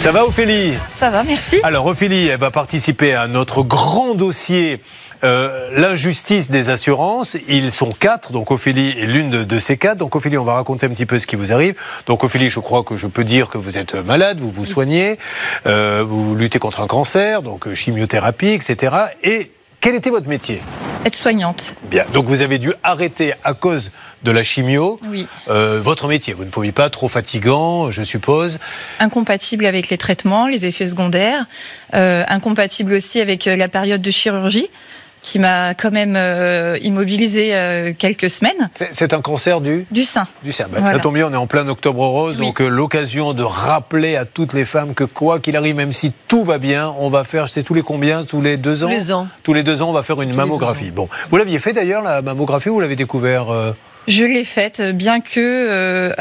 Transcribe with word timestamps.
Ça 0.00 0.12
va 0.12 0.24
Ophélie 0.24 0.72
Ça 0.94 1.10
va, 1.10 1.22
merci. 1.24 1.60
Alors 1.62 1.84
Ophélie, 1.84 2.28
elle 2.28 2.40
va 2.40 2.50
participer 2.50 3.12
à 3.12 3.28
notre 3.28 3.62
grand 3.62 4.14
dossier 4.14 4.80
euh, 5.24 5.78
l'injustice 5.78 6.50
des 6.50 6.70
assurances. 6.70 7.36
Ils 7.48 7.70
sont 7.70 7.90
quatre, 7.90 8.32
donc 8.32 8.50
Ophélie 8.50 8.98
est 8.98 9.04
l'une 9.04 9.44
de, 9.44 9.58
ces 9.58 9.76
quatre. 9.76 9.98
Donc 9.98 10.16
Ophélie, 10.16 10.38
on 10.38 10.44
va 10.44 10.54
raconter 10.54 10.86
un 10.86 10.88
petit 10.88 11.04
peu 11.04 11.18
ce 11.18 11.26
qui 11.26 11.36
vous 11.36 11.52
arrive. 11.52 11.74
Donc 12.06 12.24
Ophélie, 12.24 12.48
je 12.48 12.60
crois 12.60 12.82
que 12.82 12.96
je 12.96 13.08
peux 13.08 13.24
dire 13.24 13.50
que 13.50 13.58
vous 13.58 13.76
êtes 13.76 13.94
malade, 13.94 14.40
vous 14.40 14.50
vous 14.50 14.64
soignez, 14.64 15.18
euh, 15.66 16.02
vous 16.02 16.34
luttez 16.34 16.58
contre 16.58 16.80
un 16.80 16.86
cancer, 16.86 17.42
donc 17.42 17.70
chimiothérapie, 17.74 18.52
etc. 18.52 18.94
Et 19.22 19.50
quel 19.82 19.94
était 19.94 20.08
votre 20.08 20.28
métier? 20.28 20.62
Être 21.04 21.14
soignante. 21.14 21.76
Bien. 21.90 22.06
Donc 22.14 22.24
vous 22.24 22.40
avez 22.40 22.58
dû 22.58 22.72
arrêter 22.82 23.34
à 23.44 23.52
cause 23.52 23.90
de 24.22 24.30
la 24.30 24.42
chimio. 24.42 24.98
Oui. 25.08 25.26
Euh, 25.48 25.80
votre 25.82 26.08
métier, 26.08 26.32
vous 26.34 26.44
ne 26.44 26.50
pouviez 26.50 26.72
pas 26.72 26.90
trop 26.90 27.08
fatigant, 27.08 27.90
je 27.90 28.02
suppose. 28.02 28.58
Incompatible 28.98 29.66
avec 29.66 29.88
les 29.88 29.98
traitements, 29.98 30.46
les 30.46 30.66
effets 30.66 30.88
secondaires. 30.88 31.46
Euh, 31.94 32.24
incompatible 32.28 32.92
aussi 32.92 33.20
avec 33.20 33.46
euh, 33.46 33.56
la 33.56 33.68
période 33.68 34.02
de 34.02 34.10
chirurgie 34.10 34.68
qui 35.22 35.38
m'a 35.38 35.74
quand 35.74 35.90
même 35.90 36.14
euh, 36.16 36.78
immobilisé 36.80 37.50
euh, 37.52 37.92
quelques 37.92 38.30
semaines. 38.30 38.70
C'est 38.90 39.12
un 39.12 39.20
cancer 39.20 39.60
du? 39.60 39.86
Du 39.90 40.04
sein. 40.04 40.26
Du 40.42 40.50
sein. 40.50 40.64
Ben, 40.72 40.82
Ça 40.82 40.98
tombe 40.98 41.14
bien, 41.14 41.28
on 41.28 41.32
est 41.34 41.36
en 41.36 41.46
plein 41.46 41.68
octobre 41.68 42.06
rose, 42.06 42.38
donc 42.38 42.62
euh, 42.62 42.68
l'occasion 42.68 43.34
de 43.34 43.42
rappeler 43.42 44.16
à 44.16 44.24
toutes 44.24 44.54
les 44.54 44.64
femmes 44.64 44.94
que 44.94 45.04
quoi 45.04 45.38
qu'il 45.38 45.56
arrive, 45.58 45.76
même 45.76 45.92
si 45.92 46.12
tout 46.26 46.42
va 46.42 46.56
bien, 46.56 46.94
on 46.98 47.10
va 47.10 47.24
faire, 47.24 47.50
c'est 47.50 47.62
tous 47.62 47.74
les 47.74 47.82
combien? 47.82 48.24
Tous 48.24 48.40
les 48.40 48.56
deux 48.56 48.82
ans? 48.82 48.86
Tous 48.88 48.94
les 48.94 49.12
ans. 49.12 49.28
Tous 49.42 49.52
les 49.52 49.62
deux 49.62 49.82
ans, 49.82 49.90
on 49.90 49.92
va 49.92 50.02
faire 50.02 50.22
une 50.22 50.34
mammographie. 50.34 50.90
Bon, 50.90 51.10
vous 51.30 51.36
l'aviez 51.36 51.58
fait 51.58 51.74
d'ailleurs, 51.74 52.02
la 52.02 52.22
mammographie, 52.22 52.70
ou 52.70 52.74
vous 52.74 52.80
l'avez 52.80 52.96
découvert 52.96 53.48
Je 54.10 54.24
l'ai 54.24 54.42
faite, 54.42 54.82
bien 54.82 55.20
que 55.20 56.12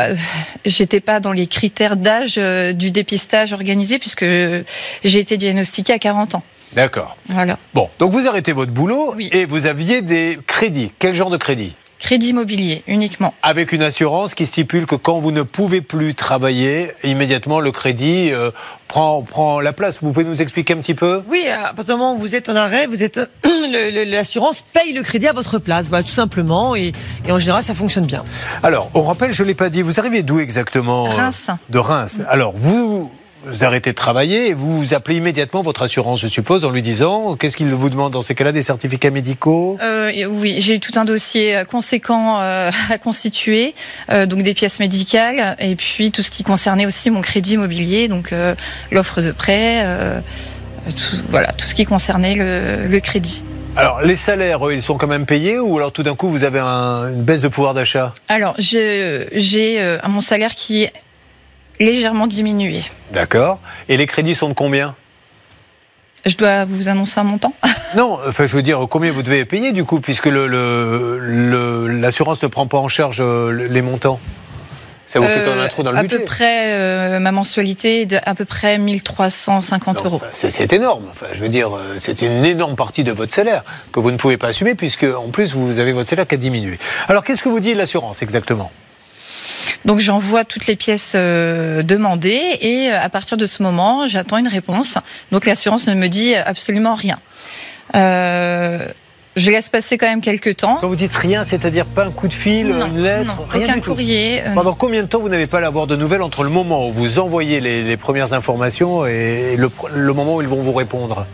j'étais 0.64 1.00
pas 1.00 1.20
dans 1.20 1.32
les 1.32 1.48
critères 1.48 1.98
d'âge 1.98 2.36
du 2.38 2.92
dépistage 2.92 3.52
organisé, 3.52 3.98
puisque 3.98 4.24
j'ai 4.24 5.20
été 5.20 5.38
diagnostiquée 5.38 5.94
à 5.94 5.98
40 5.98 6.36
ans. 6.36 6.44
D'accord. 6.73 7.18
Voilà. 7.30 7.58
Bon, 7.73 7.90
donc 7.98 8.12
vous 8.12 8.28
arrêtez 8.28 8.52
votre 8.52 8.72
boulot 8.72 9.16
et 9.31 9.46
vous 9.46 9.66
aviez 9.66 10.04
des 10.04 10.38
crédits. 10.46 10.92
Quel 11.00 11.16
genre 11.16 11.31
de 11.31 11.38
crédit? 11.38 11.73
Crédit 12.00 12.30
immobilier 12.30 12.83
uniquement. 12.88 13.33
Avec 13.44 13.73
une 13.73 13.83
assurance 13.83 14.33
qui 14.33 14.45
stipule 14.45 14.86
que 14.86 14.95
quand 14.95 15.19
vous 15.19 15.31
ne 15.31 15.44
pouvez 15.44 15.81
plus 15.81 16.16
travailler, 16.16 16.91
immédiatement 17.03 17.59
le 17.59 17.72
crédit 17.72 18.31
euh, 18.31 18.52
prend, 18.88 19.22
prend 19.22 19.59
la 19.59 19.73
place. 19.73 20.00
Vous 20.02 20.11
pouvez 20.11 20.25
nous 20.25 20.41
expliquer 20.41 20.73
un 20.73 20.78
petit 20.78 20.94
peu? 20.94 21.23
Oui, 21.28 21.45
à 21.47 21.73
partir 21.73 21.95
du 21.95 22.00
moment 22.00 22.16
où 22.16 22.19
vous 22.19 22.36
êtes 22.36 22.47
en 22.47 22.56
arrêt, 22.56 22.88
vous 22.88 23.03
êtes 23.03 23.19
l'assurance 24.08 24.61
paye 24.61 24.94
le 24.94 25.03
crédit 25.03 25.28
à 25.28 25.33
votre 25.33 25.59
place, 25.59 25.89
voilà 25.89 26.03
tout 26.03 26.11
simplement, 26.11 26.75
et, 26.75 26.94
et, 27.28 27.31
en 27.31 27.38
général 27.38 27.64
ça 27.64 27.75
fonctionne 27.75 28.06
bien. 28.06 28.23
Alors, 28.63 28.89
on 28.94 29.03
rappelle, 29.03 29.34
je 29.34 29.44
l'ai 29.44 29.53
pas 29.53 29.69
dit, 29.69 29.81
vous 29.81 30.00
arrivez 30.00 30.23
d'où 30.23 30.39
exactement 30.39 31.03
Reims. 31.03 31.50
De 31.69 31.80
Reims. 31.80 32.22
Alors 32.30 32.53
vous 32.56 33.11
vous 33.45 33.64
arrêtez 33.64 33.92
de 33.92 33.95
travailler 33.95 34.50
et 34.50 34.54
vous 34.54 34.94
appelez 34.94 35.18
immédiatement 35.18 35.62
votre 35.62 35.84
assurance, 35.84 36.20
je 36.20 36.28
suppose, 36.28 36.66
en 36.66 36.72
lui 36.72 36.82
disant 36.82 37.36
qu'est-ce 37.36 37.56
qu'il 37.56 37.70
vous 37.73 37.90
demande 37.90 38.12
dans 38.12 38.22
ces 38.22 38.36
cas-là 38.36 38.52
Des 38.52 38.62
certificats 38.62 39.12
médicaux? 39.12 39.78
Euh, 39.81 40.12
Oui, 40.30 40.58
j'ai 40.59 40.76
eu 40.76 40.80
tout 40.80 40.92
un 41.00 41.06
dossier 41.06 41.56
euh, 41.56 41.64
conséquent 41.64 42.40
euh, 42.42 42.72
à 42.90 42.98
constituer, 42.98 43.73
donc 44.28 44.44
des 44.44 44.54
pièces 44.54 44.80
médicales 44.80 45.56
et 45.59 45.76
puis 45.76 46.12
tout 46.12 46.22
ce 46.22 46.31
qui 46.31 46.44
concernait 46.44 46.86
aussi 46.86 47.09
mon 47.09 47.22
crédit 47.22 47.54
immobilier, 47.54 48.08
donc 48.08 48.34
l'offre 48.92 49.22
de 49.22 49.31
prêt, 49.31 49.86
tout, 50.96 51.18
voilà, 51.30 51.52
tout 51.53 51.66
ce 51.66 51.76
qui 51.76 51.86
concernait 51.86 52.36
le, 52.36 53.00
crédit. 53.00 53.44
Alors, 53.76 54.02
les 54.02 54.16
salaires, 54.16 54.59
ils 54.72 54.81
sont 54.81 54.98
quand 54.98 55.08
même 55.08 55.26
payés 55.26 55.59
ou 55.59 55.78
alors 55.78 55.92
tout 55.92 56.03
d'un 56.03 56.16
coup 56.16 56.30
vous 56.30 56.44
avez 56.44 56.59
une 56.59 57.24
baisse 57.24 57.42
de 57.42 57.48
pouvoir 57.48 57.74
d'achat? 57.74 58.14
Alors, 58.28 58.56
j'ai 58.58 59.98
mon 60.08 60.22
salaire 60.22 60.56
qui 60.56 60.84
est 60.84 60.94
légèrement 61.80 62.27
diminué. 62.27 62.81
D'accord. 63.11 63.59
Et 63.88 63.97
les 63.97 64.05
crédits 64.05 64.35
sont 64.35 64.49
de 64.49 64.53
combien? 64.53 64.95
Je 66.25 66.35
dois 66.35 66.66
vous 66.66 66.89
annoncer 66.89 67.19
un 67.19 67.23
montant? 67.23 67.53
Non, 67.95 68.19
enfin, 68.27 68.45
je 68.45 68.55
veux 68.55 68.61
dire, 68.61 68.85
combien 68.88 69.12
vous 69.12 69.23
devez 69.23 69.45
payer 69.45 69.72
du 69.72 69.84
coup, 69.84 70.00
puisque 70.00 70.28
l'assurance 70.28 72.41
le, 72.41 72.47
ne 72.47 72.51
prend 72.51 72.68
pas 72.68 72.78
en 72.78 72.88
charge 72.88 73.18
euh, 73.19 73.68
les 73.68 73.81
montants? 73.81 74.19
Ça 75.07 75.19
vous 75.19 75.25
fait 75.25 75.44
quand 75.44 75.56
même 75.56 75.66
un 75.66 75.68
trou 75.68 75.81
dans 75.81 75.91
le 75.91 75.97
à 75.97 76.03
budget. 76.03 76.18
À 76.18 76.19
peu 76.19 76.25
près, 76.25 76.66
euh, 76.68 77.18
ma 77.18 77.31
mensualité 77.31 78.01
est 78.01 78.06
de 78.06 78.19
à 78.23 78.35
peu 78.35 78.45
près 78.45 78.78
1350 78.78 80.06
euros. 80.06 80.22
C'est 80.35 80.72
énorme. 80.72 81.06
Enfin, 81.09 81.25
je 81.34 81.39
veux 81.39 81.50
dire, 81.50 81.75
euh, 81.75 81.95
c'est 81.97 82.22
une 82.22 82.45
énorme 82.45 82.75
partie 82.75 83.03
de 83.03 83.12
votre 83.12 83.34
salaire 83.34 83.63
que 83.91 84.00
vous 84.00 84.12
ne 84.12 84.18
pouvez 84.18 84.38
pas 84.38 84.50
assumer, 84.50 84.75
puisque 84.75 85.06
en 85.06 85.29
plus, 85.29 85.56
vous 85.56 85.79
avez 85.79 85.94
votre 85.94 86.09
salaire 86.09 86.28
qui 86.28 86.35
a 86.35 86.38
diminué. 86.38 86.78
Alors, 87.07 87.23
qu'est-ce 87.23 87.41
que 87.41 87.50
vous 87.50 87.59
dit 87.59 87.73
l'assurance 87.73 88.22
exactement? 88.22 88.72
Donc 89.86 90.00
j'envoie 90.00 90.44
toutes 90.44 90.68
les 90.68 90.75
pièces 90.75 91.14
euh, 91.16 91.84
demandées 91.84 92.58
et 92.62 92.90
euh, 92.92 93.02
à 93.02 93.09
partir 93.09 93.38
de 93.38 93.46
ce 93.46 93.64
moment, 93.64 94.08
j'attends 94.08 94.38
une 94.38 94.47
réponse. 94.47 94.97
Donc 95.31 95.46
l'assurance 95.46 95.88
ne 95.88 95.94
me 95.94 96.08
dit 96.08 96.36
absolument 96.36 96.96
rien. 96.96 97.20
Euh, 97.96 98.88
je 99.36 99.52
laisse 99.52 99.69
passer 99.69 99.98
quand 99.98 100.08
même 100.08 100.22
quelques 100.22 100.58
temps. 100.58 100.78
Quand 100.81 100.88
vous 100.88 100.96
dites 100.96 101.16
rien, 101.16 101.44
c'est-à-dire 101.44 101.86
pas 101.86 102.06
un 102.06 102.12
coup 102.12 102.28
de 102.28 102.34
fil, 102.34 102.68
une 102.68 103.02
lettre, 103.02 103.36
rien 103.50 103.66
aucun 103.66 103.80
courrier. 103.80 104.42
Pendant 104.53 104.74
combien 104.74 105.03
de 105.03 105.08
temps 105.08 105.19
vous 105.19 105.30
n'avez 105.30 105.48
pas 105.48 105.59
l'avoir 105.59 105.88
de 105.88 105.96
nouvelles 105.96 106.22
entre 106.22 106.44
le 106.44 106.50
moment 106.50 106.88
où 106.88 106.92
vous 106.92 107.19
envoyez 107.19 107.62
les, 107.62 107.98
premières 107.98 108.34
informations 108.34 109.06
et 109.06 109.56
le 109.58 110.14
moment 110.14 110.36
où 110.36 110.42
ils 110.42 110.48
vont 110.48 110.62
vous 110.62 110.74
répondre? 110.74 111.25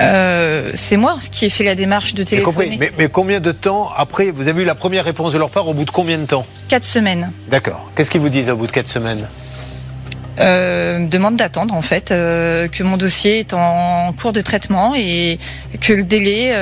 Euh, 0.00 0.70
c'est 0.74 0.96
moi 0.96 1.16
qui 1.30 1.44
ai 1.46 1.50
fait 1.50 1.64
la 1.64 1.74
démarche 1.74 2.14
de 2.14 2.22
téléphoner. 2.22 2.76
Mais, 2.78 2.92
mais, 2.96 3.08
combien 3.08 3.40
de 3.40 3.52
temps 3.52 3.90
après 3.96 4.30
Vous 4.30 4.48
avez 4.48 4.62
eu 4.62 4.64
la 4.64 4.74
première 4.74 5.04
réponse 5.04 5.32
de 5.32 5.38
leur 5.38 5.50
part 5.50 5.68
au 5.68 5.74
bout 5.74 5.84
de 5.84 5.90
combien 5.90 6.18
de 6.18 6.26
temps 6.26 6.46
Quatre 6.68 6.84
semaines. 6.84 7.32
D'accord. 7.48 7.90
Qu'est-ce 7.96 8.10
qu'ils 8.10 8.20
vous 8.20 8.28
disent 8.28 8.48
au 8.48 8.56
bout 8.56 8.66
de 8.66 8.72
quatre 8.72 8.88
semaines 8.88 9.26
euh, 10.40 11.04
demande 11.04 11.34
d'attendre 11.34 11.74
en 11.74 11.82
fait 11.82 12.12
euh, 12.12 12.68
que 12.68 12.84
mon 12.84 12.96
dossier 12.96 13.40
est 13.40 13.54
en 13.54 14.12
cours 14.12 14.32
de 14.32 14.40
traitement 14.40 14.94
et 14.96 15.36
que 15.80 15.92
le 15.92 16.04
délai 16.04 16.52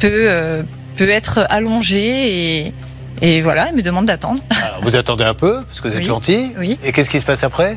peut 0.00 0.64
peut 0.96 1.08
être 1.08 1.46
allongé 1.48 2.66
et, 2.66 2.74
et 3.22 3.40
voilà, 3.40 3.68
il 3.70 3.76
me 3.76 3.82
demande 3.82 4.06
d'attendre. 4.06 4.42
Vous 4.82 4.96
attendez 4.96 5.24
un 5.24 5.34
peu 5.34 5.62
parce 5.62 5.80
que 5.80 5.88
vous 5.88 5.96
êtes 5.96 6.04
gentil. 6.04 6.52
Oui. 6.58 6.78
Et 6.84 6.92
qu'est-ce 6.92 7.10
qui 7.10 7.20
se 7.20 7.24
passe 7.24 7.44
après 7.44 7.76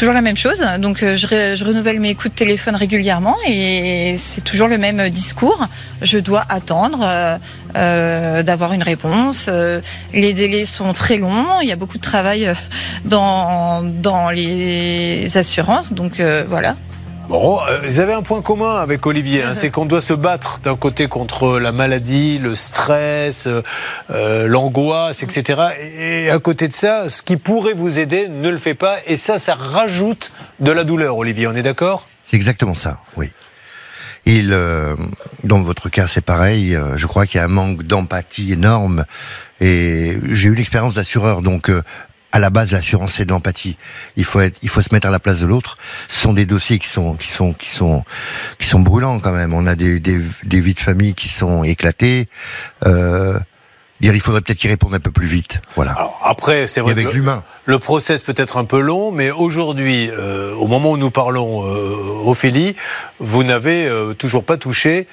Toujours 0.00 0.14
la 0.14 0.22
même 0.22 0.38
chose. 0.38 0.64
Donc 0.78 1.02
euh, 1.02 1.14
je, 1.14 1.62
renouvelle 1.62 2.00
mes 2.00 2.14
coups 2.14 2.30
de 2.30 2.34
téléphone 2.34 2.74
régulièrement 2.74 3.36
et 3.46 4.14
c'est 4.16 4.40
toujours 4.40 4.66
le 4.66 4.78
même 4.78 5.10
discours. 5.10 5.68
Je 6.00 6.16
dois 6.16 6.42
attendre 6.48 7.00
euh, 7.02 7.36
euh, 7.76 8.42
d'avoir 8.42 8.72
une 8.72 8.82
réponse. 8.82 9.50
les 10.14 10.32
délais 10.32 10.64
sont 10.64 10.94
très 10.94 11.18
longs. 11.18 11.60
Il 11.60 11.68
y 11.68 11.72
a 11.72 11.76
beaucoup 11.76 11.98
de 11.98 12.02
travail 12.02 12.50
dans, 13.04 13.82
dans 13.82 14.30
les 14.30 15.36
assurances. 15.36 15.92
Donc 15.92 16.22
voilà. 16.48 16.76
Bon, 17.30 17.60
euh, 17.60 17.78
vous 17.84 18.00
avez 18.00 18.12
un 18.12 18.22
point 18.22 18.42
commun 18.42 18.80
avec 18.80 19.06
Olivier, 19.06 19.44
hein, 19.44 19.54
c'est 19.54 19.70
qu'on 19.70 19.86
doit 19.86 20.00
se 20.00 20.12
battre 20.12 20.58
d'un 20.64 20.74
côté 20.74 21.06
contre 21.06 21.60
la 21.60 21.70
maladie, 21.70 22.40
le 22.40 22.56
stress, 22.56 23.46
euh, 23.46 23.62
euh, 24.10 24.48
l'angoisse, 24.48 25.22
etc. 25.22 25.60
Et 26.00 26.28
à 26.28 26.40
côté 26.40 26.66
de 26.66 26.72
ça, 26.72 27.08
ce 27.08 27.22
qui 27.22 27.36
pourrait 27.36 27.72
vous 27.72 28.00
aider 28.00 28.26
ne 28.26 28.50
le 28.50 28.58
fait 28.58 28.74
pas. 28.74 28.96
Et 29.06 29.16
ça, 29.16 29.38
ça 29.38 29.54
rajoute 29.54 30.32
de 30.58 30.72
la 30.72 30.82
douleur, 30.82 31.18
Olivier, 31.18 31.46
on 31.46 31.54
est 31.54 31.62
d'accord? 31.62 32.08
C'est 32.24 32.34
exactement 32.34 32.74
ça, 32.74 32.98
oui. 33.16 33.28
Il, 34.26 34.50
dans 35.44 35.62
votre 35.62 35.88
cas, 35.88 36.06
c'est 36.06 36.20
pareil. 36.20 36.76
Je 36.96 37.06
crois 37.06 37.26
qu'il 37.26 37.38
y 37.38 37.40
a 37.40 37.44
un 37.44 37.48
manque 37.48 37.84
d'empathie 37.84 38.52
énorme. 38.52 39.06
Et 39.60 40.18
j'ai 40.32 40.48
eu 40.48 40.54
l'expérience 40.54 40.94
d'assureur, 40.94 41.40
donc 41.40 41.70
à 42.32 42.38
la 42.38 42.50
base, 42.50 42.72
l'assurance, 42.72 43.14
c'est 43.14 43.24
de 43.24 43.30
l'empathie. 43.30 43.76
Il 44.16 44.24
faut 44.24 44.40
être, 44.40 44.56
il 44.62 44.68
faut 44.68 44.82
se 44.82 44.92
mettre 44.92 45.08
à 45.08 45.10
la 45.10 45.18
place 45.18 45.40
de 45.40 45.46
l'autre. 45.46 45.76
Ce 46.08 46.20
sont 46.20 46.32
des 46.32 46.46
dossiers 46.46 46.78
qui 46.78 46.88
sont, 46.88 47.14
qui 47.14 47.32
sont, 47.32 47.52
qui 47.52 47.70
sont, 47.70 48.04
qui 48.58 48.68
sont 48.68 48.80
brûlants 48.80 49.18
quand 49.18 49.32
même. 49.32 49.52
On 49.52 49.66
a 49.66 49.74
des, 49.74 50.00
des, 50.00 50.20
des 50.44 50.60
vies 50.60 50.74
de 50.74 50.80
famille 50.80 51.14
qui 51.14 51.28
sont 51.28 51.64
éclatées. 51.64 52.28
Euh, 52.86 53.38
dire, 54.00 54.14
il 54.14 54.20
faudrait 54.20 54.40
peut-être 54.40 54.58
qu'ils 54.58 54.70
répondent 54.70 54.94
un 54.94 55.00
peu 55.00 55.10
plus 55.10 55.26
vite. 55.26 55.60
Voilà. 55.76 55.92
Alors 55.92 56.20
après, 56.24 56.66
c'est 56.66 56.80
vrai. 56.80 56.92
avec 56.92 57.12
l'humain. 57.12 57.44
Le, 57.64 57.78
process 57.78 58.22
peut 58.22 58.34
être 58.36 58.56
un 58.56 58.64
peu 58.64 58.80
long, 58.80 59.12
mais 59.12 59.30
aujourd'hui, 59.30 60.10
euh, 60.10 60.54
au 60.54 60.66
moment 60.66 60.92
où 60.92 60.96
nous 60.96 61.10
parlons, 61.10 61.64
euh, 61.64 62.28
Ophélie, 62.28 62.74
vous 63.18 63.44
n'avez 63.44 63.86
euh, 63.86 64.14
toujours 64.14 64.44
pas 64.44 64.56
touché 64.56 65.06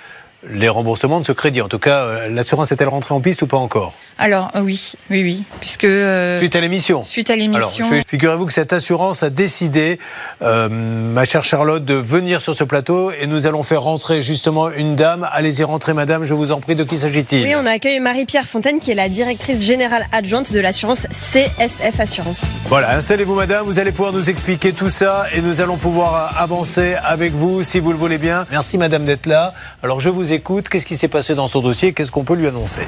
les 0.50 0.70
remboursements 0.70 1.20
de 1.20 1.26
ce 1.26 1.32
crédit. 1.32 1.62
En 1.62 1.68
tout 1.68 1.80
cas, 1.80 2.04
euh, 2.04 2.28
l'assurance 2.30 2.72
est-elle 2.72 2.88
rentrée 2.88 3.14
en 3.14 3.22
piste 3.22 3.42
ou 3.42 3.48
pas 3.48 3.58
encore? 3.58 3.94
Alors 4.20 4.50
euh, 4.56 4.62
oui, 4.62 4.94
oui, 5.12 5.22
oui, 5.22 5.44
puisque 5.60 5.84
euh, 5.84 6.40
suite 6.40 6.56
à 6.56 6.62
l'émission. 6.62 7.04
Suite 7.04 7.30
à 7.30 7.36
l'émission. 7.36 7.86
Figurez-vous 8.08 8.48
que 8.48 8.54
cette 8.54 8.74
assurance 8.74 9.22
a 9.24 9.30
décidé, 9.30 10.00
ma 10.42 11.26
chère 11.26 11.44
Charlotte, 11.44 11.86
de 11.86 11.94
venir 11.94 12.42
sur 12.42 12.56
ce 12.56 12.64
plateau 12.64 13.12
et 13.12 13.28
nous 13.28 13.46
allons 13.48 13.64
faire 13.64 13.84
rentrer 13.84 14.22
justement 14.22 14.70
une 14.72 14.96
dame. 14.96 15.28
Allez-y 15.32 15.64
rentrer, 15.64 15.94
madame. 15.94 16.24
Je 16.24 16.34
vous 16.34 16.52
en 16.52 16.60
prie. 16.60 16.76
De 16.78 16.84
qui 16.84 16.98
s'agit-il? 16.98 17.44
Oui, 17.44 17.56
on 17.56 17.66
accueille 17.66 18.00
Marie-Pierre 18.00 18.46
Fontaine, 18.46 18.80
qui 18.80 18.92
est 18.92 18.96
la 18.96 19.10
directrice 19.10 19.66
générale 19.66 20.06
adjointe 20.12 20.52
de 20.52 20.60
l'assurance 20.60 21.08
CSF 21.12 22.00
Assurance. 22.00 22.56
Voilà, 22.66 22.96
installez-vous, 22.96 23.36
madame. 23.36 23.64
Vous 23.66 23.80
allez 23.80 23.92
pouvoir 23.92 24.14
nous 24.14 24.30
expliquer 24.30 24.74
tout 24.74 24.90
ça 24.90 25.26
et 25.34 25.42
nous 25.42 25.62
allons 25.62 25.78
pouvoir 25.78 26.36
avancer 26.38 26.96
avec 27.04 27.34
vous, 27.34 27.64
si 27.64 27.80
vous 27.80 27.92
le 27.92 27.98
voulez 27.98 28.18
bien. 28.18 28.46
Merci, 28.52 28.78
madame, 28.78 29.06
d'être 29.06 29.26
là. 29.26 29.54
Alors, 29.82 30.00
je 30.00 30.10
vous 30.10 30.34
écoute. 30.38 30.70
Qu'est-ce 30.70 30.86
qui 30.86 30.96
s'est 30.96 31.08
passé 31.08 31.36
dans 31.36 31.48
son 31.48 31.62
dossier 31.62 31.94
Qu'est-ce 31.94 32.12
qu'on 32.12 32.24
peut 32.24 32.36
lui 32.36 32.48
annoncer 32.48 32.84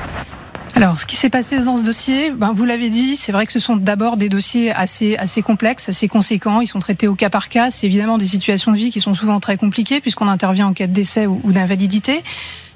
Alors, 0.75 0.99
ce 0.99 1.05
qui 1.05 1.15
s'est 1.15 1.29
passé 1.29 1.59
dans 1.59 1.77
ce 1.77 1.83
dossier, 1.83 2.31
ben, 2.31 2.51
vous 2.53 2.63
l'avez 2.63 2.89
dit, 2.89 3.17
c'est 3.17 3.31
vrai 3.31 3.45
que 3.45 3.51
ce 3.51 3.59
sont 3.59 3.75
d'abord 3.75 4.15
des 4.15 4.29
dossiers 4.29 4.71
assez, 4.71 5.17
complexes, 5.43 5.89
assez 5.89 6.07
conséquents. 6.07 6.61
Ils 6.61 6.67
sont 6.67 6.79
traités 6.79 7.07
au 7.07 7.15
cas 7.15 7.29
par 7.29 7.49
cas. 7.49 7.71
C'est 7.71 7.87
évidemment 7.87 8.17
des 8.17 8.27
situations 8.27 8.71
de 8.71 8.77
vie 8.77 8.91
qui 8.91 9.01
sont 9.01 9.13
souvent 9.13 9.39
très 9.39 9.57
compliquées 9.57 9.99
puisqu'on 9.99 10.27
intervient 10.27 10.67
en 10.67 10.73
cas 10.73 10.87
de 10.87 10.93
décès 10.93 11.25
ou 11.27 11.51
d'invalidité. 11.51 12.23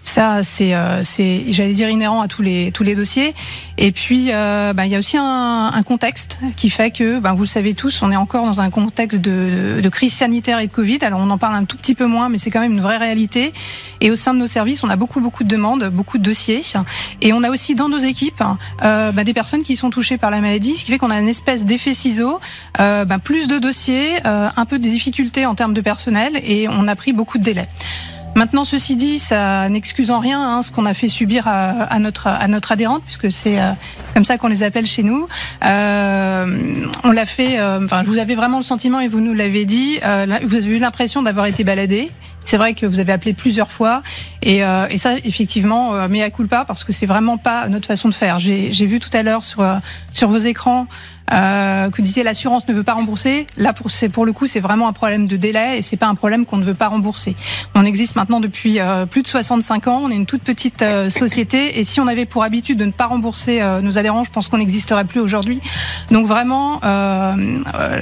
Ça, 0.04 0.44
c'est, 0.44 0.76
euh, 0.76 1.02
c'est, 1.04 1.46
j'allais 1.48 1.74
dire 1.74 1.90
inhérent 1.90 2.22
à 2.22 2.28
tous 2.28 2.42
les 2.42 2.72
tous 2.72 2.84
les 2.84 2.94
dossiers. 2.94 3.34
Et 3.78 3.92
puis, 3.92 4.28
euh, 4.32 4.74
bah, 4.74 4.86
il 4.86 4.92
y 4.92 4.96
a 4.96 5.00
aussi 5.00 5.18
un, 5.18 5.72
un, 5.74 5.82
contexte 5.82 6.40
qui 6.56 6.70
fait 6.70 6.92
que, 6.92 7.20
ben, 7.20 7.34
vous 7.34 7.44
le 7.44 7.48
savez 7.48 7.74
tous, 7.74 8.02
on 8.04 8.12
est 8.12 8.16
encore 8.16 8.46
dans 8.46 8.62
un 8.62 8.70
contexte 8.70 9.22
de, 9.22 9.82
de, 9.82 9.90
crise 9.90 10.14
sanitaire 10.14 10.60
et 10.60 10.68
de 10.68 10.72
Covid. 10.72 11.00
Alors, 11.02 11.20
on 11.20 11.30
en 11.30 11.38
parle 11.38 11.56
un 11.56 11.64
tout 11.64 11.78
petit 11.78 11.96
peu 11.96 12.06
moins, 12.06 12.30
mais 12.30 12.38
c'est 12.38 12.52
quand 12.52 12.60
même 12.60 12.74
une 12.74 12.82
vraie 12.82 12.98
réalité. 12.98 13.54
Et 14.02 14.12
au 14.12 14.16
sein 14.16 14.34
de 14.34 14.40
nos 14.40 14.48
services, 14.48 14.84
on 14.84 14.90
a 14.90 14.98
beaucoup 14.98 15.22
beaucoup 15.22 15.44
de 15.44 15.50
demandes, 15.50 15.90
beaucoup 15.90 16.18
de 16.18 16.24
dossiers, 16.24 16.62
et 17.22 17.34
on 17.34 17.42
a 17.42 17.50
aussi 17.50 17.74
dans 17.74 17.90
nos 17.90 17.98
équipes 17.98 18.44
euh, 18.84 19.12
bah, 19.12 19.24
des 19.24 19.34
personnes 19.34 19.64
qui 19.64 19.76
sont 19.76 19.90
touchées 19.90 20.18
par 20.18 20.30
la 20.30 20.42
maladie, 20.42 20.76
ce 20.78 20.84
qui 20.84 20.92
fait 20.92 20.98
qu'on 20.98 21.12
a 21.12 21.20
une 21.20 21.30
espèce 21.30 21.66
d'effet 21.66 21.94
ciseau, 21.94 22.40
euh, 22.80 23.06
bah, 23.06 23.20
plus 23.20 23.48
de 23.48 23.58
dossiers, 23.58 24.18
un 24.26 24.66
peu 24.66 24.78
de 24.78 24.84
difficultés 24.84 25.46
en 25.46 25.56
termes 25.56 25.74
de 25.74 25.82
personnel, 25.82 26.34
et 26.44 26.68
on 26.68 26.88
a 26.88 26.96
pris 26.96 27.14
beaucoup 27.14 27.38
de 27.38 27.44
délais. 27.44 27.70
Maintenant, 28.36 28.66
ceci 28.66 28.96
dit, 28.96 29.20
ça 29.20 29.70
n'excuse 29.70 30.10
en 30.10 30.20
rien 30.20 30.42
hein, 30.42 30.64
ce 30.64 30.72
qu'on 30.72 30.86
a 30.86 30.94
fait 30.94 31.08
subir 31.08 31.48
à, 31.48 32.00
notre 32.00 32.28
à 32.28 32.48
notre 32.48 32.72
adhérente, 32.72 33.04
puisque 33.04 33.32
c'est 33.32 33.60
euh, 33.60 33.72
comme 34.14 34.26
ça 34.26 34.38
qu'on 34.38 34.48
les 34.48 34.64
appelle 34.64 34.86
chez 34.86 35.04
nous. 35.04 35.28
Euh, 35.66 36.86
on 37.04 37.12
l'a 37.12 37.26
fait. 37.26 37.60
Euh, 37.60 37.84
enfin, 37.84 38.04
vous 38.04 38.18
avez 38.18 38.36
vraiment 38.36 38.58
le 38.58 38.64
sentiment 38.64 39.00
et 39.00 39.08
vous 39.08 39.20
nous 39.20 39.34
l'avez 39.34 39.66
dit. 39.66 40.00
Euh, 40.04 40.26
vous 40.44 40.56
avez 40.56 40.78
eu 40.78 40.80
l'impression 40.80 41.22
d'avoir 41.22 41.46
été 41.46 41.64
baladé. 41.64 42.10
C'est 42.46 42.58
vrai 42.58 42.74
que 42.74 42.86
vous 42.86 43.00
avez 43.00 43.14
appelé 43.14 43.34
plusieurs 43.34 43.72
fois 43.72 44.04
et, 44.42 44.66
euh, 44.66 44.86
et 44.90 44.98
ça, 44.98 45.16
effectivement, 45.24 46.10
mais 46.10 46.22
à 46.22 46.30
culpa 46.30 46.66
parce 46.66 46.84
que 46.84 46.92
c'est 46.92 47.06
vraiment 47.06 47.38
pas 47.38 47.70
notre 47.70 47.88
façon 47.88 48.10
de 48.10 48.14
faire. 48.14 48.42
J'ai 48.42 48.86
vu 48.86 49.00
tout 49.00 49.10
à 49.14 49.24
l'heure 49.24 49.46
sur 49.46 49.66
sur 50.12 50.28
vos 50.28 50.40
écrans 50.40 50.88
euh, 51.32 51.90
que 51.90 51.98
vous 51.98 52.04
disiez 52.04 52.24
l'assurance 52.24 52.68
ne 52.68 52.74
veut 52.74 52.84
pas 52.84 52.94
rembourser. 52.94 53.48
Là, 53.58 53.74
pour, 53.74 53.88
pour 54.12 54.26
le 54.26 54.34
coup, 54.34 54.48
c'est 54.48 54.60
vraiment 54.60 54.88
un 54.88 54.94
problème 54.94 55.28
de 55.28 55.38
délai 55.38 55.78
et 55.78 55.82
c'est 55.82 55.98
pas 55.98 56.08
un 56.08 56.16
problème 56.16 56.46
qu'on 56.46 56.58
ne 56.58 56.64
veut 56.64 56.74
pas 56.74 56.88
rembourser. 56.88 57.36
On 57.76 57.86
existe 57.86 58.16
maintenant 58.16 58.40
depuis 58.40 58.80
euh, 58.80 59.06
plus 59.06 59.22
de 59.22 59.28
65 59.28 59.88
ans. 59.88 60.02
On 60.04 60.12
est 60.12 60.16
une 60.16 60.26
toute 60.26 60.44
petite 60.44 60.82
euh, 60.82 61.10
société 61.10 61.80
et 61.80 61.84
si 61.84 62.00
on 62.00 62.08
avait 62.08 62.26
pour 62.26 62.44
habitude 62.44 62.78
de 62.78 62.86
ne 62.86 62.92
pas 62.92 63.06
rembourser 63.06 63.62
euh, 63.62 63.82
nos 63.82 63.98
adhérents, 63.98 64.24
je 64.24 64.32
pense 64.32 64.48
qu'on 64.48 64.58
n'existerait 64.58 65.06
plus 65.06 65.20
aujourd'hui. 65.20 65.62
Donc 66.12 66.26
vraiment, 66.26 66.80
euh, 66.84 67.36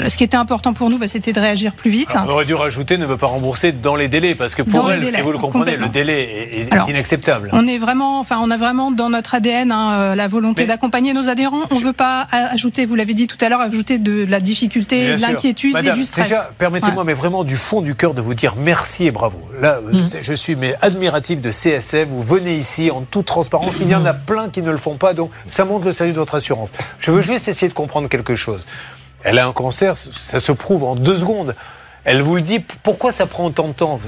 ce 0.07 0.17
qui 0.17 0.23
était 0.23 0.37
important 0.37 0.73
pour 0.73 0.89
nous, 0.89 0.97
bah, 0.97 1.07
c'était 1.07 1.33
de 1.33 1.39
réagir 1.39 1.73
plus 1.73 1.91
vite. 1.91 2.15
Alors, 2.15 2.27
on 2.27 2.31
aurait 2.31 2.45
dû 2.45 2.55
rajouter 2.55 2.97
ne 2.97 3.05
veut 3.05 3.17
pas 3.17 3.27
rembourser 3.27 3.71
dans 3.71 3.95
les 3.95 4.07
délais 4.07 4.35
parce 4.35 4.55
que 4.55 4.61
pour 4.61 4.91
elle, 4.91 5.03
et 5.03 5.21
vous 5.21 5.31
le 5.31 5.37
comprenez, 5.37 5.77
le 5.77 5.89
délai 5.89 6.21
est, 6.21 6.61
est 6.61 6.73
Alors, 6.73 6.89
inacceptable. 6.89 7.49
On 7.53 7.67
est 7.67 7.77
vraiment, 7.77 8.19
enfin, 8.19 8.39
on 8.41 8.51
a 8.51 8.57
vraiment 8.57 8.91
dans 8.91 9.09
notre 9.09 9.35
ADN 9.35 9.71
hein, 9.71 10.15
la 10.15 10.27
volonté 10.27 10.65
d'accompagner 10.65 11.13
nos 11.13 11.29
adhérents. 11.29 11.63
On 11.71 11.79
veut 11.79 11.93
pas 11.93 12.27
ajouter, 12.31 12.85
vous 12.85 12.95
l'avez 12.95 13.10
dit 13.13 13.27
tout 13.27 13.37
à 13.41 13.49
l'heure, 13.49 13.61
ajouter 13.61 13.97
de 13.97 14.25
la 14.25 14.39
difficulté, 14.39 15.15
de 15.15 15.21
l'inquiétude 15.21 15.75
et 15.83 15.91
du 15.91 16.05
stress. 16.05 16.47
Permettez-moi, 16.57 17.03
ouais. 17.03 17.07
mais 17.07 17.13
vraiment 17.13 17.43
du 17.43 17.55
fond 17.55 17.81
du 17.81 17.95
cœur, 17.95 18.13
de 18.13 18.21
vous 18.21 18.33
dire 18.33 18.55
merci 18.57 19.05
et 19.05 19.11
bravo. 19.11 19.39
Là, 19.59 19.79
mmh. 19.81 20.03
je 20.21 20.33
suis 20.33 20.55
mais 20.55 20.75
admiratif 20.81 21.41
de 21.41 21.49
CSF. 21.49 22.07
Vous 22.07 22.21
venez 22.21 22.55
ici 22.55 22.91
en 22.91 23.01
toute 23.01 23.25
transparence. 23.25 23.79
Il 23.79 23.89
y 23.89 23.95
en 23.95 24.05
a 24.05 24.13
plein 24.13 24.49
qui 24.49 24.61
ne 24.61 24.71
le 24.71 24.77
font 24.77 24.95
pas, 24.95 25.13
donc 25.13 25.31
ça 25.47 25.65
montre 25.65 25.85
le 25.85 25.91
sérieux 25.91 26.13
de 26.13 26.19
votre 26.19 26.35
assurance. 26.35 26.71
Je 26.99 27.11
veux 27.11 27.21
juste 27.21 27.47
essayer 27.47 27.67
de 27.67 27.73
comprendre 27.73 28.09
quelque 28.09 28.35
chose. 28.35 28.65
Elle 29.23 29.39
a 29.39 29.47
un 29.47 29.53
cancer, 29.53 29.95
ça 29.97 30.39
se 30.39 30.51
prouve 30.51 30.83
en 30.83 30.95
deux 30.95 31.17
secondes. 31.17 31.55
Elle 32.03 32.21
vous 32.21 32.35
le 32.35 32.41
dit. 32.41 32.59
Pourquoi 32.59 33.11
ça 33.11 33.27
prend 33.27 33.45
autant 33.45 33.67
de 33.67 33.73
temps? 33.73 33.99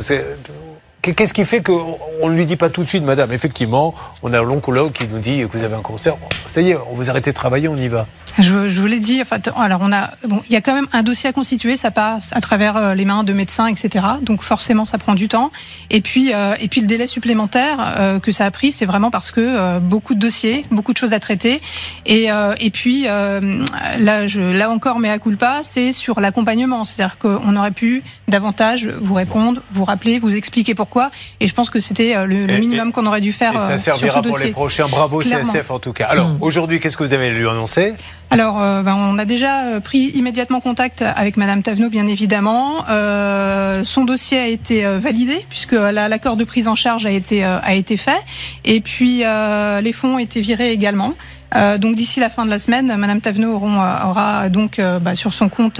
Qu'est-ce 1.04 1.34
qui 1.34 1.44
fait 1.44 1.62
qu'on 1.62 2.30
ne 2.30 2.34
lui 2.34 2.46
dit 2.46 2.56
pas 2.56 2.70
tout 2.70 2.82
de 2.82 2.88
suite, 2.88 3.04
madame 3.04 3.34
Effectivement, 3.34 3.94
on 4.22 4.32
a 4.32 4.42
l'oncologue 4.42 4.94
qui 4.94 5.06
nous 5.06 5.20
dit 5.20 5.40
que 5.40 5.58
vous 5.58 5.66
avez 5.66 5.76
un 5.76 5.82
cancer. 5.82 6.16
Ça 6.48 6.62
y 6.62 6.70
est, 6.70 6.78
on 6.90 6.96
vous 6.96 7.10
arrêtez 7.10 7.32
de 7.32 7.36
travailler, 7.36 7.68
on 7.68 7.76
y 7.76 7.90
va. 7.90 8.08
Je, 8.40 8.80
vous 8.80 8.88
l'ai 8.88 9.00
dit. 9.00 9.22
Enfin, 9.22 9.38
alors 9.58 9.82
on 9.84 9.92
a, 9.92 10.12
bon, 10.28 10.42
il 10.48 10.54
y 10.54 10.56
a 10.56 10.62
quand 10.62 10.74
même 10.74 10.88
un 10.92 11.04
dossier 11.04 11.30
à 11.30 11.34
constituer. 11.34 11.78
Ça 11.78 11.92
passe 11.92 12.30
à 12.32 12.42
travers 12.42 12.78
euh, 12.78 12.94
les 12.96 13.06
mains 13.06 13.24
de 13.24 13.34
médecins, 13.34 13.68
etc. 13.68 14.06
Donc 14.22 14.42
forcément, 14.42 14.86
ça 14.86 14.98
prend 14.98 15.14
du 15.14 15.28
temps. 15.28 15.52
Et 15.90 16.02
puis, 16.02 16.34
euh, 16.34 16.56
et 16.60 16.68
puis 16.68 16.82
le 16.82 16.88
délai 16.88 17.06
supplémentaire 17.06 17.96
euh, 18.00 18.20
que 18.20 18.32
ça 18.32 18.46
a 18.46 18.52
pris, 18.52 18.72
c'est 18.72 18.86
vraiment 18.86 19.12
parce 19.12 19.30
que 19.30 19.80
beaucoup 19.80 20.16
de 20.16 20.20
dossiers, 20.20 20.66
beaucoup 20.72 20.94
de 20.94 20.98
choses 20.98 21.14
à 21.14 21.20
traiter. 21.20 21.62
Et, 22.06 22.30
et 22.60 22.70
puis 22.72 23.04
là, 23.04 23.42
là 24.00 24.70
encore, 24.70 25.00
mais 25.00 25.10
à 25.10 25.20
culpa, 25.20 25.62
c'est 25.64 25.92
sur 25.92 26.20
l'accompagnement. 26.20 26.86
C'est-à-dire 26.86 27.18
qu'on 27.18 27.56
aurait 27.56 27.72
pu 27.72 28.04
davantage 28.28 28.88
vous 28.88 29.14
répondre, 29.14 29.62
vous 29.72 29.84
rappeler, 29.84 30.20
vous 30.20 30.36
expliquer 30.36 30.76
pourquoi. 30.76 31.12
Et 31.40 31.48
je 31.48 31.54
pense 31.54 31.70
que 31.70 31.80
c'était 31.80 32.16
le, 32.26 32.46
le, 32.46 32.58
minimum 32.58 32.92
qu'on 32.92 33.06
aurait 33.06 33.22
dû 33.22 33.32
faire. 33.32 33.56
Et 33.56 33.60
ça 33.60 33.78
servira 33.78 34.22
pour 34.22 34.38
les 34.38 34.52
prochains. 34.52 34.88
Bravo 34.88 35.20
Clairement. 35.20 35.52
CSF 35.52 35.72
en 35.72 35.80
tout 35.80 35.94
cas. 35.94 36.06
Alors 36.06 36.30
mmh. 36.30 36.38
aujourd'hui, 36.42 36.80
qu'est-ce 36.80 36.98
que 36.98 37.04
vous 37.04 37.14
avez 37.14 37.30
lui 37.30 37.48
annoncé? 37.48 37.94
Alors, 38.30 38.62
euh, 38.64 38.82
ben, 38.82 38.96
on 38.96 39.20
a 39.20 39.26
déjà 39.26 39.80
pris 39.84 40.10
immédiatement 40.16 40.60
contact 40.60 41.04
avec 41.04 41.38
Madame 41.38 41.62
Tavenot, 41.62 41.90
bien 41.90 42.08
évidemment. 42.08 42.84
Euh, 42.90 43.84
son 43.84 44.06
dossier 44.06 44.40
a 44.40 44.48
été 44.48 44.86
euh, 44.86 45.00
validé 45.00 45.46
puisque 45.50 45.74
l'accord 45.74 46.38
de 46.38 46.44
prise 46.44 46.68
en 46.68 46.76
charge 46.76 47.06
a 47.06 47.12
été 47.12 47.46
euh, 47.46 47.60
a 47.62 47.74
été 47.74 47.98
fait, 47.98 48.22
et 48.66 48.82
puis 48.82 49.22
euh, 49.24 49.82
les 49.82 49.94
fonds 49.94 50.16
ont 50.16 50.20
été 50.20 50.42
virés 50.42 50.72
également. 50.72 51.14
donc 51.78 51.96
d'ici 51.96 52.20
la 52.20 52.32
fin 52.32 52.46
de 52.46 52.50
la 52.50 52.58
semaine, 52.58 52.96
Madame 52.98 53.22
Tavenot 53.22 53.54
aura, 53.54 54.10
aura 54.10 54.50
donc 54.50 54.82
bah, 55.02 55.14
sur 55.14 55.34
son 55.34 55.50
compte 55.50 55.80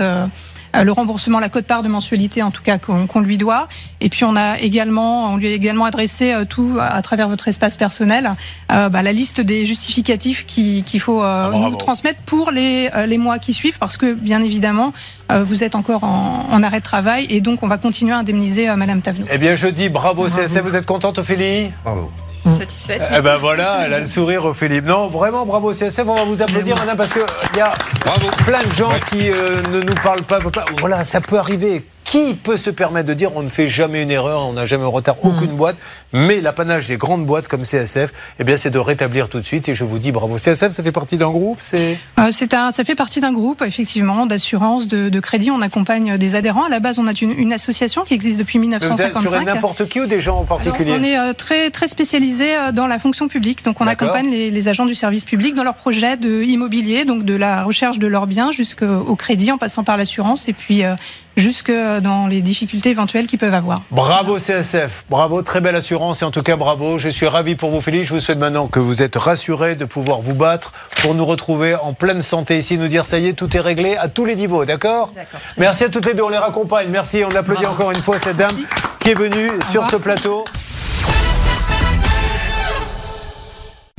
le 0.82 0.92
remboursement, 0.92 1.40
la 1.40 1.50
cote-part 1.50 1.84
de 1.84 1.88
mensualité 1.88 2.42
en 2.42 2.52
tout 2.52 2.64
cas 2.64 2.78
qu'on 2.78 3.06
qu 3.08 3.20
lui 3.20 3.38
doit. 3.38 3.68
Et 4.02 4.10
puis 4.10 4.24
on 4.24 4.36
a 4.36 4.60
également, 4.60 5.32
on 5.32 5.38
lui 5.38 5.48
a 5.48 5.52
également 5.52 5.86
adressé 5.86 6.34
euh, 6.34 6.46
tout 6.46 6.78
à 6.80 7.02
travers 7.02 7.30
votre 7.30 7.48
espace 7.48 7.76
personnel, 7.76 8.32
euh, 8.72 8.90
bah, 8.90 9.02
la 9.02 9.14
liste 9.14 9.42
des 9.42 9.66
justificatifs 9.66 10.46
qu'il 10.46 10.84
qu 10.84 11.00
faut 11.00 11.24
euh, 11.24 11.52
ah, 11.54 11.58
nous 11.58 11.76
transmettre 11.76 12.20
pour 12.26 12.52
les, 12.52 12.90
euh, 12.96 13.06
les 13.06 13.18
mois 13.18 13.40
qui 13.40 13.54
suivent, 13.54 13.78
parce 13.80 13.98
que 13.98 14.14
bien 14.14 14.42
évidemment 14.42 14.94
euh, 15.32 15.44
vous 15.44 15.64
êtes 15.64 15.76
encore 15.76 16.04
en, 16.04 16.48
en, 16.52 16.64
arrêt 16.64 16.80
de 16.80 16.84
travail 16.84 17.28
et 17.30 17.42
donc 17.42 17.64
on 17.64 17.68
va 17.68 17.78
continuer 17.78 18.14
à 18.14 18.20
indemniser 18.20 18.74
Madame 18.76 19.02
Tavenot. 19.02 19.28
Eh 19.32 19.38
bien 19.38 19.56
je 19.56 19.68
dis 19.68 19.90
bravo, 19.90 20.24
bravo. 20.24 20.42
CSF, 20.42 20.62
vous 20.62 20.76
êtes 20.76 20.86
contente 20.86 21.18
Ophélie? 21.18 21.72
Bravo 21.84 22.12
satisfaite. 22.52 23.04
Eh 23.16 23.22
ben 23.22 23.38
voilà, 23.38 23.84
elle 23.86 23.94
a 23.94 24.00
le 24.00 24.08
sourire, 24.08 24.54
Philippe. 24.56 24.86
Non, 24.86 25.08
vraiment, 25.08 25.46
bravo 25.46 25.72
CSF. 25.72 26.04
On 26.08 26.16
va 26.16 26.24
vous 26.24 26.42
applaudir, 26.42 26.76
madame, 26.78 26.98
parce 26.98 27.14
qu'il 27.14 27.22
y 27.56 27.62
a 27.62 27.72
bravo. 28.06 28.28
plein 28.46 28.64
de 28.64 28.74
gens 28.74 28.90
ouais. 28.90 29.00
qui 29.10 29.32
euh, 29.32 29.62
ne 29.72 29.82
nous 29.82 29.96
parlent 30.04 30.24
pas. 30.24 30.40
Voilà, 30.80 31.04
ça 31.04 31.22
peut 31.22 31.38
arriver. 31.38 31.86
Qui 32.14 32.36
peut 32.36 32.58
se 32.58 32.70
permettre 32.70 33.08
de 33.08 33.16
dire 33.16 33.36
on 33.36 33.42
ne 33.42 33.50
fait 33.50 33.68
jamais 33.68 34.04
une 34.04 34.12
erreur, 34.12 34.42
on 34.42 34.54
n'a 34.54 34.68
jamais 34.68 34.84
un 34.84 34.88
retard, 34.88 35.16
mmh. 35.16 35.28
aucune 35.28 35.56
boîte 35.56 35.78
Mais 36.14 36.42
l'apanage 36.42 36.86
des 36.86 36.96
grandes 36.96 37.26
boîtes 37.26 37.48
comme 37.48 37.64
CSF, 37.64 38.14
eh 38.38 38.44
bien, 38.44 38.56
c'est 38.56 38.70
de 38.70 38.78
rétablir 38.78 39.30
tout 39.30 39.40
de 39.40 39.46
suite. 39.46 39.68
Et 39.68 39.74
je 39.74 39.84
vous 39.84 39.98
dis 39.98 40.12
bravo. 40.12 40.36
CSF, 40.36 40.70
ça 40.70 40.84
fait 40.84 40.92
partie 40.92 41.18
d'un 41.18 41.32
groupe 41.32 41.58
C'est 41.60 41.98
euh, 42.20 42.30
un, 42.52 42.72
ça 42.72 42.84
fait 42.84 42.94
partie 42.94 43.20
d'un 43.20 43.34
groupe, 43.34 43.64
effectivement, 43.66 44.28
d'assurance, 44.28 44.86
de, 44.86 45.10
de, 45.10 45.20
crédit. 45.20 45.50
On 45.50 45.62
accompagne 45.62 46.20
des 46.20 46.36
adhérents. 46.36 46.66
À 46.66 46.70
la 46.70 46.80
base, 46.80 47.00
on 47.00 47.08
a 47.08 47.14
une, 47.20 47.32
une 47.32 47.52
association 47.52 48.04
qui 48.04 48.14
existe 48.14 48.38
depuis 48.38 48.60
1955. 48.60 49.40
Vous 49.40 49.46
n'importe 49.46 49.90
qui 49.90 50.00
ou 50.00 50.06
des 50.06 50.22
gens 50.22 50.38
en 50.38 50.44
particulier 50.44 50.92
Alors, 50.92 51.02
On 51.02 51.04
est 51.04 51.18
euh, 51.18 51.34
très, 51.34 51.72
très 51.72 51.88
spécialisé 51.88 52.46
dans 52.74 52.86
la 52.86 53.00
fonction 53.00 53.28
publique. 53.28 53.66
Donc, 53.66 53.82
on 53.82 53.88
accompagne 53.88 54.30
les, 54.30 54.52
les, 54.52 54.70
agents 54.70 54.86
du 54.86 54.94
service 54.94 55.26
public 55.26 55.56
dans 55.56 55.64
leurs 55.64 55.74
projets 55.74 56.16
de 56.16 56.44
immobilier, 56.44 57.06
donc 57.06 57.26
de 57.26 57.34
la 57.34 57.64
recherche 57.64 57.98
de 57.98 58.06
leurs 58.06 58.28
biens 58.28 58.52
jusqu'au 58.52 59.16
crédit, 59.16 59.52
en 59.52 59.58
passant 59.58 59.84
par 59.84 59.98
l'assurance. 59.98 60.48
Et 60.48 60.54
puis, 60.54 60.84
euh, 60.84 60.94
jusque 61.38 61.72
dans 62.02 62.28
les 62.28 62.42
difficultés 62.42 62.90
éventuelles 62.92 63.28
qu'ils 63.28 63.40
peuvent 63.40 63.54
avoir. 63.54 63.82
Bravo 63.92 64.38
CSF, 64.38 65.04
bravo, 65.10 65.42
très 65.42 65.62
belle 65.62 65.76
assurance 65.76 66.22
et 66.22 66.26
en 66.26 66.32
tout 66.32 66.44
cas 66.44 66.56
bravo. 66.56 66.98
Je 66.98 67.10
suis 67.10 67.28
ravi 67.28 67.56
pour 67.56 67.70
vous 67.72 67.82
Félix. 67.82 68.08
Je 68.08 68.14
vous 68.14 68.20
souhaite 68.20 68.38
maintenant 68.40 68.68
que 68.68 68.80
vous 68.80 69.02
êtes 69.04 69.16
rassurés 69.16 69.76
de 69.76 69.86
pouvoir 69.86 70.20
vous 70.22 70.34
battre 70.36 70.74
pour 71.02 71.16
nous 71.16 71.26
retrouver 71.26 71.76
en 71.76 71.94
pleine 71.94 72.22
santé 72.22 72.58
ici, 72.58 72.78
nous 72.78 72.88
dire 72.88 73.06
ça 73.06 73.20
y 73.20 73.28
est, 73.28 73.34
tout 73.34 73.56
est 73.58 73.60
réglé 73.60 73.96
à 73.96 74.08
tous 74.08 74.26
les 74.26 74.36
niveaux, 74.36 74.66
d'accord 74.66 75.12
Merci 75.58 75.86
à 75.86 75.90
toutes 75.90 76.06
les 76.06 76.14
deux, 76.14 76.24
on 76.24 76.30
les 76.30 76.38
raccompagne. 76.38 76.88
Merci, 76.90 77.24
on 77.24 77.36
applaudit 77.36 77.64
bravo. 77.64 77.76
encore 77.82 77.92
une 77.92 78.02
fois 78.02 78.18
cette 78.18 78.38
dame 78.38 78.52
Merci. 78.56 78.74
qui 79.00 79.10
est 79.10 79.14
venue 79.16 79.50
Au 79.50 79.62
sur 79.66 79.82
revoir. 79.82 79.90
ce 79.92 79.96
plateau. 79.98 80.44